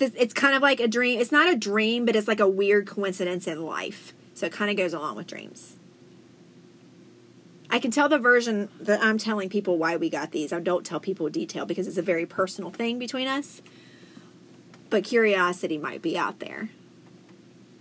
[0.00, 1.20] This, it's kind of like a dream.
[1.20, 4.14] It's not a dream, but it's like a weird coincidence in life.
[4.32, 5.76] So it kind of goes along with dreams.
[7.68, 10.54] I can tell the version that I'm telling people why we got these.
[10.54, 13.60] I don't tell people detail because it's a very personal thing between us.
[14.88, 16.70] But curiosity might be out there.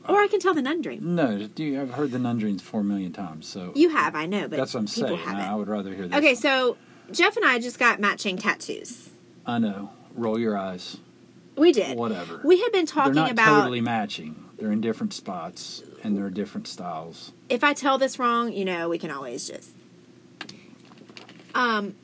[0.08, 1.16] Or I can tell the nun dream.
[1.16, 4.26] No, do you, I've heard the nun dreams four million times, so You have, I
[4.26, 5.18] know, but that's what I'm saying.
[5.18, 5.42] haven't.
[5.42, 6.18] I would rather hear this.
[6.18, 6.76] Okay, so
[7.12, 9.10] Jeff and I just got matching tattoos.
[9.46, 9.92] I know.
[10.16, 10.98] Roll your eyes.
[11.60, 11.98] We did.
[11.98, 12.42] Whatever.
[12.44, 14.46] We had been talking They're not about totally matching.
[14.58, 17.32] They're in different spots and they're different styles.
[17.50, 19.72] if I tell this wrong, you know, we can always just.
[21.56, 21.96] Um.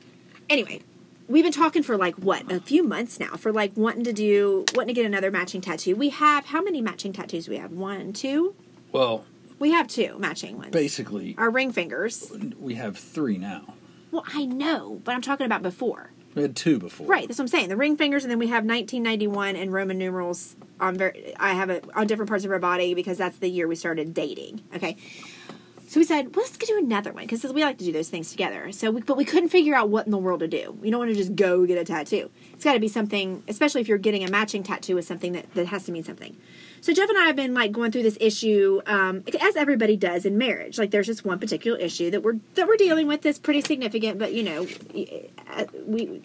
[0.48, 0.80] Anyway,
[1.28, 4.64] we've been talking for like what a few months now for like wanting to do
[4.74, 5.96] wanting to get another matching tattoo.
[5.96, 7.48] We have how many matching tattoos?
[7.48, 8.54] We have one, two.
[8.92, 9.24] Well,
[9.58, 10.70] We have two matching ones.
[10.70, 12.30] basically, Our ring fingers.
[12.58, 13.74] we have three now.
[14.10, 16.10] Well, I know, but I'm talking about before.
[16.36, 17.06] We had two before.
[17.06, 17.70] Right, that's what I'm saying.
[17.70, 20.96] The ring fingers, and then we have 1991 and Roman numerals on.
[20.96, 21.34] very.
[21.38, 24.12] I have it on different parts of our body because that's the year we started
[24.12, 24.62] dating.
[24.74, 24.98] Okay,
[25.88, 28.30] so we said, well, let's do another one because we like to do those things
[28.30, 28.72] together.
[28.72, 30.78] So, we, but we couldn't figure out what in the world to do.
[30.82, 32.28] You don't want to just go get a tattoo.
[32.52, 35.54] It's got to be something, especially if you're getting a matching tattoo with something that,
[35.54, 36.36] that has to mean something.
[36.86, 40.24] So Jeff and I have been like going through this issue, um, as everybody does
[40.24, 40.78] in marriage.
[40.78, 44.20] Like there's just one particular issue that we're that we're dealing with that's pretty significant,
[44.20, 44.68] but you know,
[45.50, 46.22] uh, we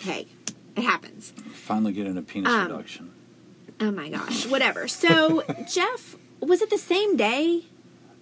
[0.00, 0.26] hey,
[0.74, 1.34] it happens.
[1.52, 3.12] Finally getting a penis Um, reduction.
[3.78, 4.88] Oh my gosh, whatever.
[4.88, 7.66] So Jeff, was it the same day?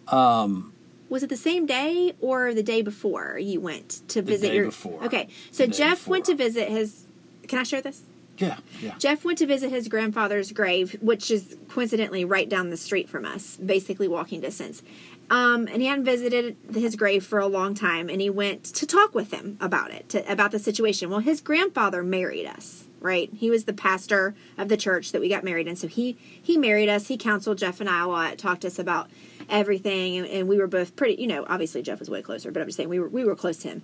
[0.08, 0.74] Um,
[1.10, 4.64] Was it the same day or the day before you went to visit day your?
[4.64, 5.04] before.
[5.04, 7.04] Okay, so Jeff went to visit his.
[7.46, 8.02] Can I share this?
[8.42, 8.94] Yeah, yeah.
[8.98, 13.24] Jeff went to visit his grandfather's grave, which is coincidentally right down the street from
[13.24, 14.82] us, basically walking distance.
[15.30, 18.86] Um, and he hadn't visited his grave for a long time, and he went to
[18.86, 21.08] talk with him about it, to, about the situation.
[21.08, 23.30] Well, his grandfather married us, right?
[23.32, 26.58] He was the pastor of the church that we got married in, so he he
[26.58, 27.08] married us.
[27.08, 29.08] He counseled Jeff and I a lot, talked to us about
[29.48, 31.22] everything, and, and we were both pretty.
[31.22, 33.36] You know, obviously Jeff was way closer, but I'm just saying we were we were
[33.36, 33.82] close to him.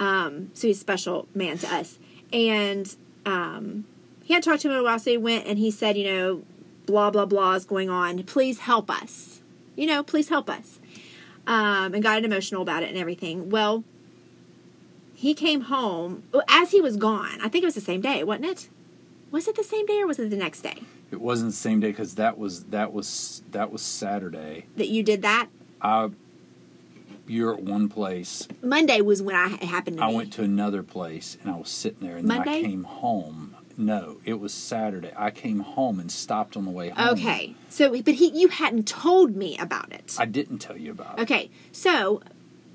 [0.00, 1.98] Um, so he's a special man to us,
[2.32, 2.92] and
[3.24, 3.84] um,
[4.28, 6.04] he had talked to him in a while, so he went and he said, you
[6.04, 6.42] know,
[6.84, 8.22] blah blah blah is going on.
[8.24, 9.40] Please help us.
[9.74, 10.78] You know, please help us.
[11.46, 13.48] Um, and got emotional about it and everything.
[13.48, 13.84] Well,
[15.14, 17.38] he came home as he was gone.
[17.40, 18.68] I think it was the same day, wasn't it?
[19.30, 21.80] Was it the same day or was it the next day It wasn't the same
[21.80, 24.66] day because that was that was that was Saturday.
[24.76, 25.48] that you did that?
[25.80, 26.10] I
[27.26, 28.46] you're at one place.
[28.62, 30.16] Monday was when I happened to I me.
[30.16, 33.54] went to another place and I was sitting there and then I came home.
[33.78, 35.12] No, it was Saturday.
[35.16, 37.10] I came home and stopped on the way home.
[37.10, 40.16] okay, so but he you hadn't told me about it.
[40.18, 41.22] I didn't tell you about it.
[41.22, 42.20] Okay, so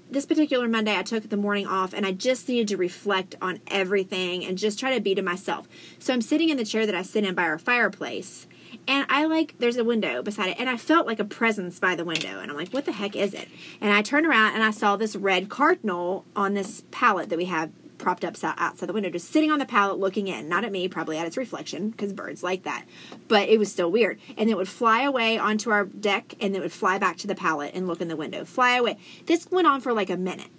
[0.09, 3.59] this particular Monday, I took the morning off and I just needed to reflect on
[3.67, 5.67] everything and just try to be to myself.
[5.99, 8.47] So I'm sitting in the chair that I sit in by our fireplace.
[8.87, 11.95] And I like, there's a window beside it, and I felt like a presence by
[11.95, 12.39] the window.
[12.39, 13.47] And I'm like, what the heck is it?
[13.79, 17.45] And I turned around and I saw this red cardinal on this pallet that we
[17.45, 17.71] have
[18.03, 20.49] propped up outside the window, just sitting on the pallet looking in.
[20.49, 22.85] Not at me, probably at its reflection, because birds like that.
[23.27, 24.19] But it was still weird.
[24.37, 27.33] And it would fly away onto our deck, and it would fly back to the
[27.35, 28.43] pallet and look in the window.
[28.43, 28.97] Fly away.
[29.25, 30.49] This went on for like a minute.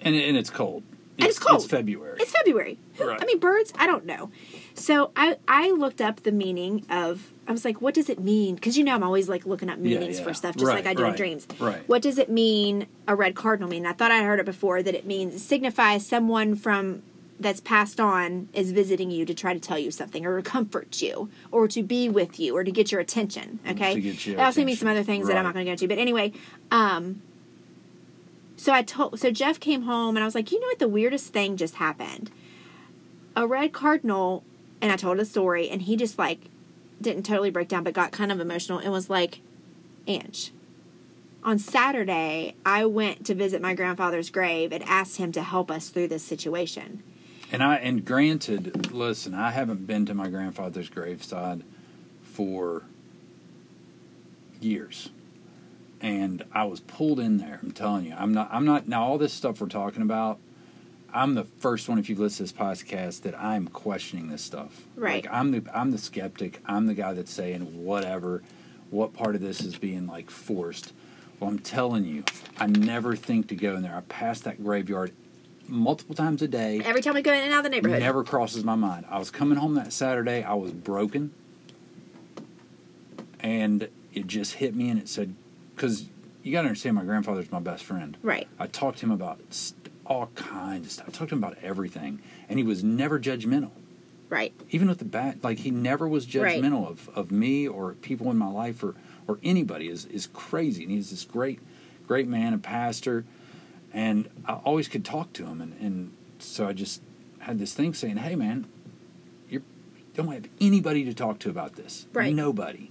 [0.00, 0.82] And, and it's cold.
[1.18, 1.60] And it's cold.
[1.60, 2.16] It's February.
[2.18, 2.78] It's February.
[2.98, 3.18] Right.
[3.20, 3.74] I mean, birds.
[3.76, 4.30] I don't know.
[4.80, 7.32] So I I looked up the meaning of.
[7.46, 8.54] I was like, what does it mean?
[8.54, 10.24] Because you know I'm always like looking up meanings yeah.
[10.24, 11.48] for stuff, just Right, like I do in dreams.
[11.58, 11.82] right.
[11.88, 12.86] What does it mean?
[13.08, 13.86] A red cardinal mean?
[13.86, 17.02] I thought I heard it before that it means signifies someone from
[17.40, 21.02] that's passed on is visiting you to try to tell you something or to comfort
[21.02, 23.58] you or to be with you or to get your attention.
[23.68, 23.94] Okay.
[23.94, 25.72] To get your it also means some other things that I'm not going to go
[25.72, 25.88] into.
[25.88, 26.32] But anyway,
[26.70, 27.22] um,
[28.56, 30.78] so I told so Jeff came home and I was like, you know what?
[30.78, 32.30] The weirdest thing just happened.
[33.34, 34.44] A red cardinal,
[34.80, 36.46] and I told a story, and he just like
[37.00, 39.40] didn't totally break down, but got kind of emotional and was like,
[40.06, 40.52] Ange.
[41.42, 45.88] On Saturday, I went to visit my grandfather's grave and asked him to help us
[45.88, 47.02] through this situation.
[47.50, 51.62] And I and granted, listen, I haven't been to my grandfather's graveside
[52.22, 52.82] for
[54.60, 55.10] years.
[56.00, 57.58] And I was pulled in there.
[57.62, 58.48] I'm telling you, I'm not.
[58.52, 58.88] I'm not.
[58.88, 60.38] Now, all this stuff we're talking about,
[61.12, 61.98] I'm the first one.
[61.98, 64.84] If you listen to this podcast, that I'm questioning this stuff.
[64.96, 65.24] Right.
[65.24, 65.64] Like I'm the.
[65.74, 66.60] I'm the skeptic.
[66.66, 68.42] I'm the guy that's saying whatever.
[68.90, 70.92] What part of this is being like forced?
[71.38, 72.24] Well, I'm telling you,
[72.58, 73.94] I never think to go in there.
[73.94, 75.12] I pass that graveyard
[75.68, 76.82] multiple times a day.
[76.84, 78.00] Every time we go in and out of the neighborhood.
[78.00, 79.06] Never crosses my mind.
[79.08, 80.42] I was coming home that Saturday.
[80.42, 81.32] I was broken,
[83.40, 85.34] and it just hit me, and it said,
[85.74, 86.06] "Because
[86.42, 88.16] you got to understand, my grandfather's my best friend.
[88.22, 88.48] Right.
[88.58, 89.40] I talked to him about
[90.10, 91.06] all kinds of stuff.
[91.08, 93.70] I talked to him about everything, and he was never judgmental.
[94.28, 94.52] Right.
[94.70, 96.60] Even with the bad, like he never was Right.
[96.62, 98.94] judgmental of, of me or people in my life or
[99.28, 99.88] or anybody.
[99.88, 101.60] is is crazy, and he's this great,
[102.08, 103.24] great man, a pastor,
[103.92, 107.00] and I always could talk to him, and and so I just
[107.38, 108.66] had this thing saying, "Hey, man,
[109.48, 109.62] you
[110.14, 112.06] don't have anybody to talk to about this.
[112.12, 112.34] Right.
[112.34, 112.90] Nobody.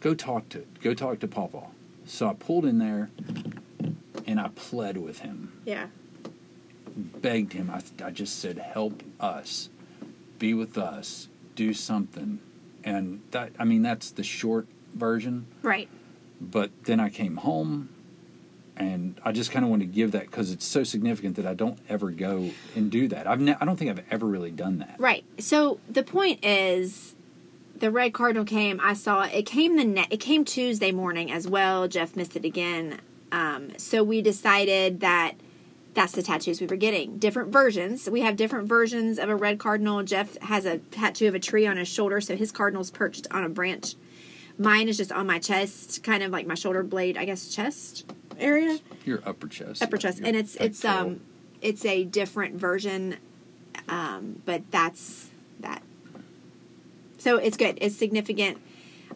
[0.00, 1.66] Go talk to go talk to Pawpaw."
[2.06, 3.10] So I pulled in there,
[4.26, 5.86] and I pled with him Yeah.
[6.96, 7.70] Begged him.
[7.70, 9.68] I, I just said, "Help us,
[10.38, 12.40] be with us, do something."
[12.82, 15.46] And that, I mean, that's the short version.
[15.62, 15.88] Right.
[16.40, 17.90] But then I came home,
[18.76, 21.54] and I just kind of want to give that because it's so significant that I
[21.54, 23.26] don't ever go and do that.
[23.26, 24.96] I've ne- I don't think I've ever really done that.
[24.98, 25.24] Right.
[25.38, 27.14] So the point is,
[27.76, 28.80] the red cardinal came.
[28.82, 29.34] I saw it.
[29.34, 31.88] It came the ne- it came Tuesday morning as well.
[31.88, 33.00] Jeff missed it again.
[33.32, 35.32] Um, so we decided that
[35.94, 37.18] that's the tattoos we were getting.
[37.18, 38.08] Different versions.
[38.08, 40.02] We have different versions of a red cardinal.
[40.02, 43.44] Jeff has a tattoo of a tree on his shoulder, so his cardinal's perched on
[43.44, 43.94] a branch.
[44.58, 48.04] Mine is just on my chest, kind of like my shoulder blade, I guess, chest
[48.40, 51.20] area Your upper chest, upper chest your and it's it's um
[51.60, 53.16] it's a different version
[53.88, 55.28] um but that's
[55.60, 55.82] that
[57.18, 58.58] so it's good it's significant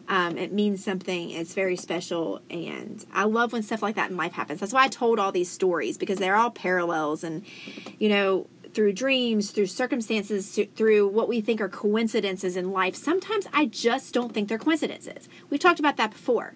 [0.07, 1.31] um it means something.
[1.31, 2.41] It's very special.
[2.49, 4.59] And i love when stuff like that in life happens.
[4.59, 7.23] That's why i told all these stories because they're all parallels.
[7.23, 7.43] And
[7.99, 13.47] you know through dreams through circumstances through what we think are coincidences in life sometimes
[13.53, 15.29] i just don't think they're coincidences.
[15.49, 16.55] We've talked about that before.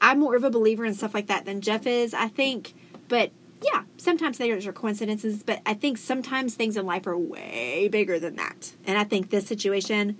[0.00, 2.74] I'm more of a believer in stuff like that than Jeff is, I think.
[3.08, 7.88] But yeah, sometimes there's are coincidences, but I think sometimes things in life are way
[7.90, 8.74] bigger than that.
[8.84, 10.16] And I think this situation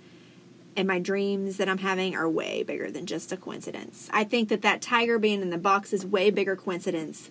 [0.79, 4.09] and my dreams that I'm having are way bigger than just a coincidence.
[4.13, 7.29] I think that that tiger being in the box is way bigger coincidence.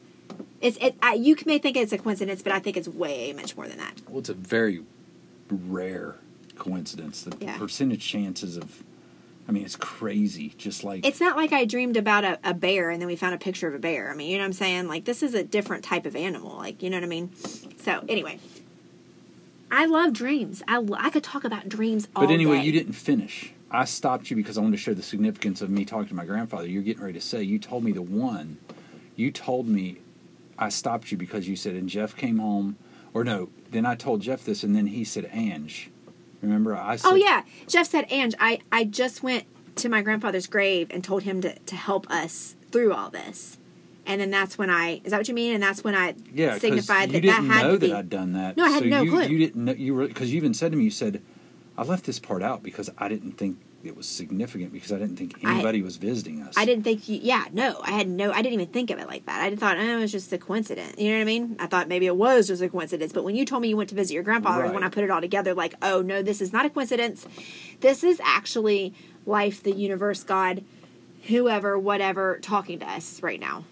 [0.61, 0.97] It's it.
[1.03, 3.79] I, you may think it's a coincidence, but I think it's way much more than
[3.79, 4.03] that.
[4.07, 4.83] Well, it's a very
[5.51, 6.17] rare
[6.57, 7.23] coincidence.
[7.23, 7.57] The Yeah.
[7.57, 8.83] percentage chances of,
[9.49, 10.53] I mean, it's crazy.
[10.59, 13.35] Just like It's not like I dreamed about a, a bear and then we found
[13.35, 14.11] a picture of a bear.
[14.11, 14.89] I mean, you know what I'm saying?
[14.89, 16.55] Like, this is a different type of animal.
[16.59, 17.31] Like, you know what I mean?
[17.79, 18.41] So, anyway,
[19.71, 20.63] I love dreams.
[20.69, 22.65] I, lo- I could talk about dreams all But anyway, day.
[22.65, 23.53] you didn't finish.
[23.71, 26.25] I stopped you because I wanted to show the significance of me talking to my
[26.25, 26.67] grandfather.
[26.67, 28.57] You're getting ready to say you told me the one.
[29.15, 29.99] You told me
[30.59, 32.77] I stopped you because you said, and Jeff came home,
[33.13, 35.91] or no, then I told Jeff this, and then he said, Ange.
[36.41, 37.43] Remember, I said, Oh, yeah.
[37.67, 39.45] Jeff said, Ange, I, I just went
[39.77, 43.58] to my grandfather's grave and told him to, to help us through all this.
[44.09, 45.53] And then that's when I, is that what you mean?
[45.55, 47.93] And that's when I yeah, signified that that had know to that be.
[47.93, 48.57] I'd done that.
[48.57, 49.23] No, I had so no you, clue.
[49.25, 51.23] You didn't know you were because you even said to me, you said,
[51.77, 55.17] I left this part out because I didn't think it was significant because I didn't
[55.17, 56.55] think I- anybody was visiting us.
[56.57, 59.07] I didn't think you, yeah, no, I had no, I didn't even think of it
[59.07, 59.41] like that.
[59.43, 60.95] I thought, oh, it was just a coincidence.
[60.99, 61.57] You know what I mean?
[61.61, 63.13] I thought maybe it was just a coincidence.
[63.13, 64.75] But when you told me you went to visit your grandfather, Right.
[64.75, 67.27] when I put it all together, like, oh, no, this is not a coincidence.
[67.81, 68.95] This is actually
[69.27, 70.65] life, the universe, God,
[71.25, 73.65] whoever, whatever, talking to us right now.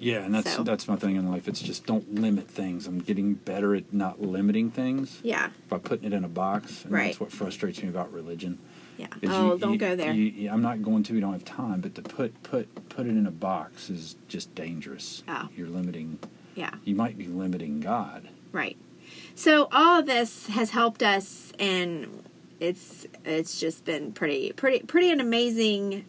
[0.00, 1.46] Yeah, and that's So- that's my thing in life.
[1.46, 2.86] It's just don't limit things.
[2.86, 6.84] I'm getting better at not limiting things Yeah, by putting it in a box.
[6.84, 7.04] And Right.
[7.08, 8.58] That's what frustrates me about religion.
[8.96, 9.08] yeah.
[9.26, 10.12] Oh, you- don't you- go there.
[10.14, 11.12] you- I'm not going to.
[11.12, 11.80] We don't have time.
[11.82, 15.22] But to put put put it in a box is just dangerous.
[15.28, 15.48] Oh.
[15.56, 16.18] You're limiting.
[16.56, 16.70] yeah.
[16.84, 18.28] You might be limiting God.
[18.52, 18.76] Right.
[19.34, 22.22] So all of this has helped us, and
[22.58, 26.04] it's it's just been pretty pretty pretty an amazing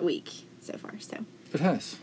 [0.00, 0.94] week so far.
[0.98, 1.96] So It has.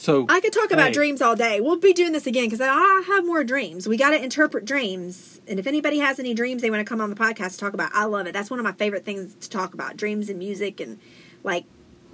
[0.00, 1.60] So I could talk about hey, dreams all day.
[1.60, 3.86] We'll be doing this again because I have more dreams.
[3.86, 5.42] We got to interpret dreams.
[5.46, 7.74] And if anybody has any dreams they want to come on the podcast to talk
[7.74, 8.32] about, I love it.
[8.32, 10.98] That's one of my favorite things to talk about dreams and music and
[11.44, 11.66] like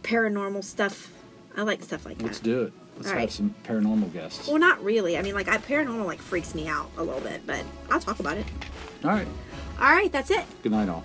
[0.03, 1.13] paranormal stuff.
[1.57, 2.25] I like stuff like that.
[2.25, 2.73] Let's do it.
[2.97, 3.31] Let's All have right.
[3.31, 4.49] some paranormal guests.
[4.49, 5.17] Well, not really.
[5.17, 8.19] I mean, like, I, paranormal like freaks me out a little bit, but I'll talk
[8.19, 8.47] about it.
[9.05, 9.29] All right.
[9.79, 10.45] All right, that's it.
[10.65, 11.05] Good night, all.